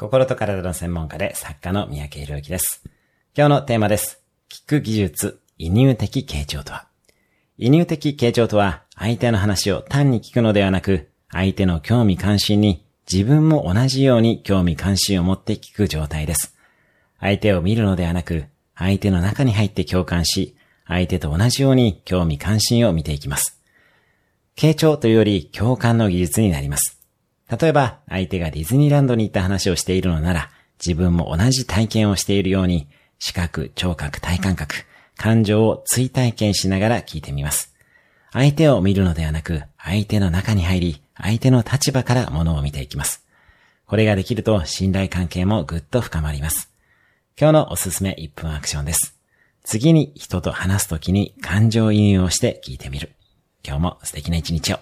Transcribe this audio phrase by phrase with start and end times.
[0.00, 2.82] 心と体の専門家で作家の三宅宏之です。
[3.36, 4.22] 今日のテーマです。
[4.48, 6.86] 聞く技術、移入的傾聴とは
[7.58, 16.56] 移入的傾聴とは、相手の話を単に聞くのではなく、相手の興味関心に自分も同じように興味関心を持って聞く状態です。
[17.18, 20.56] 相手を見るのではなく、相手の中に入って共感し、
[20.86, 23.60] 相手と同じように興味関心を見ていきます。
[24.56, 26.99] 傾聴というより共感の技術になります。
[27.50, 32.88] 例えば、相手がディズニーランドに行った話をしているのなら、自分も同じ体験をしているように、
[33.18, 34.74] 視覚、聴覚、体感覚、
[35.16, 37.74] 感情を追体験しながら聞いてみます。
[38.32, 43.26] 相手を見るのではなく、相手の中に入り、相手の立場から物を見ていきます。
[43.86, 46.72] これができると信頼関係もぐっと深まります。
[47.38, 49.18] 今日のおすすめ1分アクションです。
[49.64, 53.10] 次に人と話すときに感情移入をして聞いてみる。
[53.66, 54.78] 今日も素敵な一日を。